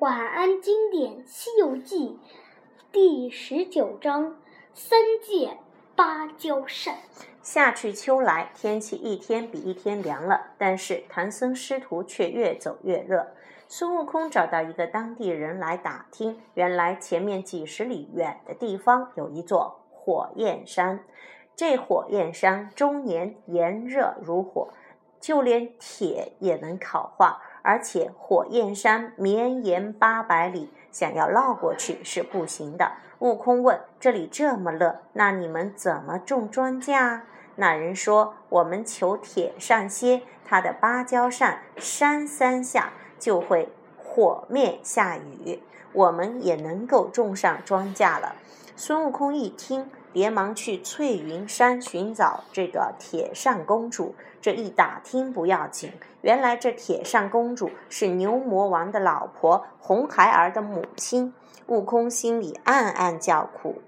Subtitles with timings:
[0.00, 2.18] 晚安经典《西游记》
[2.90, 4.38] 第十九章：
[4.72, 5.58] 三借
[5.94, 6.96] 芭蕉扇。
[7.42, 13.26] 夏去秋来，天气一天比一天凉了，但是唐僧师徒却越走越热。
[13.68, 21.04] 孙悟空找到一个当地人来打听，原来前面几十里远的地方有一座火焰山，
[21.54, 24.72] 这火焰山终年炎热如火，
[25.20, 27.42] 就连铁也能烤化。
[27.62, 32.92] 而且火焰山绵延八百里，想要绕过去是不行的。
[33.18, 37.20] 悟空问：“这里这么热，那你们怎么种庄稼？”
[37.56, 43.68] 那人说：“我们求铁扇歇，他的芭蕉扇扇三下就会
[44.02, 48.34] 火灭下雨，我们也能够种上庄稼了。”
[48.74, 49.90] 孙悟空一听。
[50.12, 54.14] 连忙去翠云山寻找这个铁扇公主。
[54.40, 55.92] 这一打听不要紧，
[56.22, 61.34] 原来这铁扇公主是牛魔王的老婆红孩儿的母亲。
[61.66, 63.82] 悟空心里暗暗叫苦。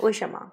[0.00, 0.52] 为什么？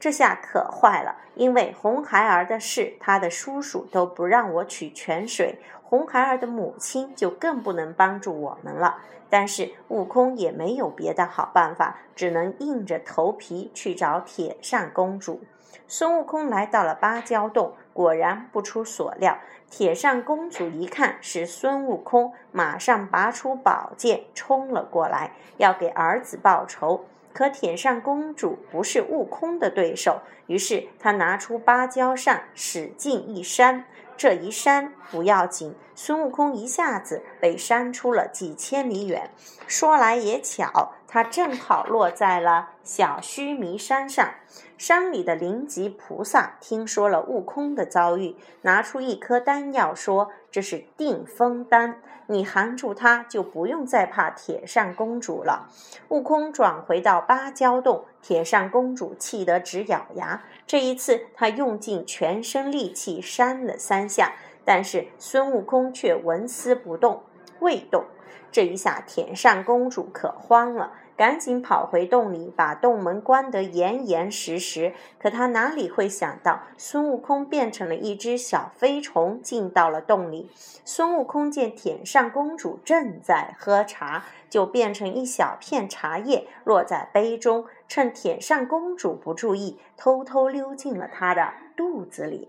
[0.00, 8.98] 这下可坏了，因为红孩儿的事，他的叔叔都不让我取泉水，红孩儿的母亲就更不能帮助我们了。
[9.30, 15.42] 但是悟空也没有别的好办法，只能硬着头皮去找铁扇公主。
[15.86, 19.38] 孙悟空来到了芭蕉洞，果然不出所料，
[19.68, 27.04] 铁扇公主一看是孙悟空，马上拔出宝剑冲了过来，要给儿子报仇。
[27.38, 33.84] 可铁扇公主不是悟空的对手，于是她拿出芭蕉扇，使劲一扇。
[34.16, 39.30] 这一扇不要紧，孙悟空一下子被扇出了几千里远。
[39.68, 44.32] 说来也巧，他正好落在了小须弥山上。
[44.78, 55.68] 山里的灵吉菩萨听说了悟空的遭遇，拿出一颗丹药，说：“这是定风丹，你含住它，就不用再怕铁扇公主了。”
[56.08, 60.42] 悟空转回到芭蕉洞，铁扇公主气得直咬牙。
[60.66, 64.32] 这一次，她用尽全身力气扇了三下，
[64.64, 67.22] 但是孙悟空却纹丝不动，
[67.60, 68.04] 未动。
[68.50, 70.92] 这一下，铁扇公主可慌了。
[71.16, 74.94] 赶紧跑回洞里，把洞门关得严严实实。
[75.18, 80.48] 可她哪里会想到，孙悟空变成了一只小飞虫，进到了洞里。
[80.84, 92.48] 孙悟空见铁扇公主正在喝茶，就变成一小片茶叶落在杯中，趁铁扇公主不注意，偷偷溜进了她的肚子里。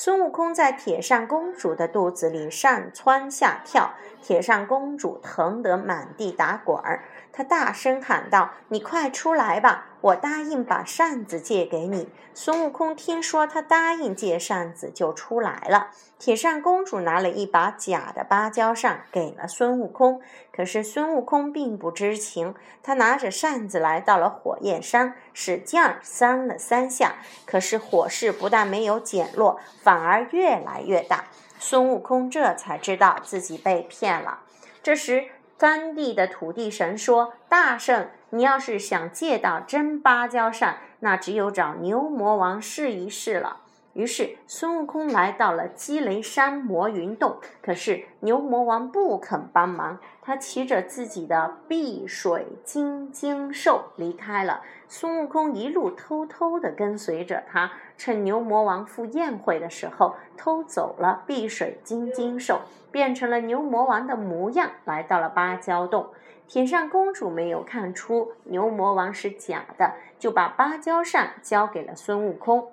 [0.00, 7.02] 孙悟空在铁扇公主的肚子里上蹿下跳，铁扇公主疼得满地打滚儿。
[7.32, 9.86] 他大声喊道：“你快出来吧！
[10.00, 15.90] 我答应把扇子借给你。”孙悟空听说他答应借扇子，就出来了。
[16.18, 20.20] 铁扇公主拿了一把假的芭蕉扇给了孙悟空，
[20.52, 22.54] 可是孙悟空并不知情。
[22.82, 31.24] 他拿着扇子来到了火焰山，使劲儿扇了三下，可是火势不但没有减弱，反而越来越大。
[31.60, 34.40] 孙悟空这才知道自己被骗了。
[34.80, 35.26] 这时，
[35.58, 43.62] 三地的土地神说：“大圣，你要是想借到真芭蕉扇，那只有找牛魔王试一试了。”
[43.98, 54.62] 于是孙悟空来到了积雷山魔云洞，可是牛魔王不肯帮忙，他骑着自己的碧水金睛兽离开了。
[54.86, 62.60] 孙悟空一路偷偷地跟随着他，趁牛魔王赴宴会的时候，偷走了碧水金睛兽，
[62.92, 66.06] 变成了牛魔王的模样，来到了芭蕉洞。
[66.46, 72.68] 铁扇公主没有看出牛魔王是假的，就把芭蕉扇交给了孙悟空。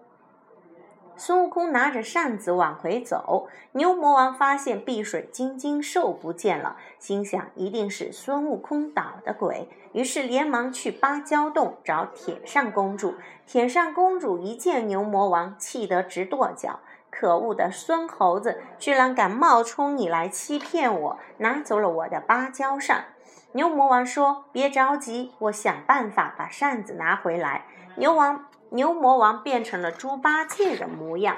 [1.18, 13.16] 孙悟空拿着扇子往回走，牛魔王发现碧水晶晶兽不见了，心想一定是孙悟空捣的鬼，于是连忙去芭蕉洞找铁扇公主。
[13.48, 23.06] 铁扇公主一见牛魔王，气得直跺脚：“可恶的孙猴子，居然敢冒充你来欺骗我，拿走了我的芭蕉扇！”
[23.54, 27.64] 牛魔王说：“别着急，我想办法把扇子拿回来。”
[27.96, 28.46] 牛王。
[28.76, 31.38] 牛魔王变成了猪八戒的模样，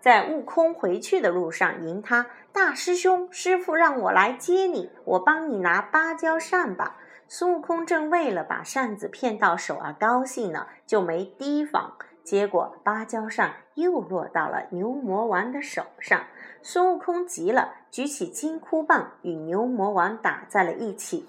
[0.00, 2.26] 在悟空回去的路上迎他。
[2.52, 6.96] 大师兄，师傅让我来接你，我帮你拿芭蕉扇吧。
[7.26, 11.92] 孙悟空正为了把扇子骗到手而高兴呢，就没提防，
[12.22, 16.22] 结果芭蕉扇又落到了牛魔王的手上。
[16.62, 21.28] 孙悟空急了，举起金箍棒与牛魔王打在了一起。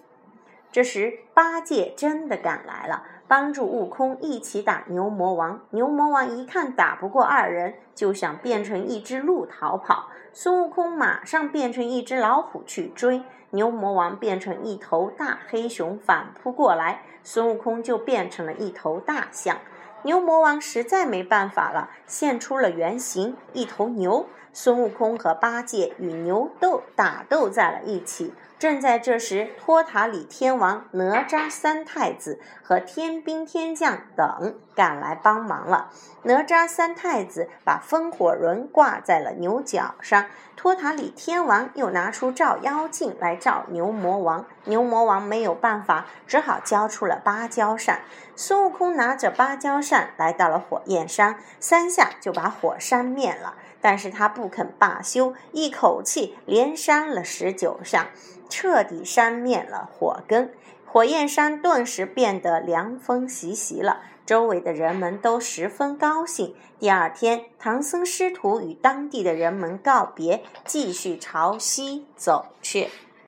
[0.71, 3.03] 这时八戒真的赶来了。
[3.27, 5.59] 帮助悟空一起打牛魔王。
[5.71, 10.07] 牛魔王一看打不过二人，就想变成一只鹿逃跑。
[10.33, 19.57] 孙悟空马上变成一只老虎去追，牛魔王变成一头大黑熊反扑过来，孙悟空就变成了一头大象。
[20.03, 24.25] 牛魔王实在没办法了，现出了原形，一头牛。
[24.53, 28.33] 孙悟空和八戒与牛斗打斗在了一起。
[28.59, 35.91] 正在这时，托塔李天王、哪吒三太子和天兵天将等赶来帮忙了。
[36.23, 40.25] 哪吒三太子把风火轮挂在了牛角上，
[40.55, 44.47] 托塔李天王又拿出照妖镜来照牛魔王。
[44.63, 48.01] 牛魔王没有办法，只好交出了芭蕉扇。
[48.35, 53.53] 孙悟空拿着芭蕉扇来到了火焰山，三下就把火扇灭了。
[53.79, 58.07] 但是他不肯罢休，一口气连扇了十九下，
[58.49, 60.53] 彻底扇灭了火根。
[60.85, 66.55] 火焰山顿时变得凉风习习了，周围的人们都十分高兴。
[66.79, 72.87] 第二天，唐僧师徒与当地的人们告别，继续朝西走去。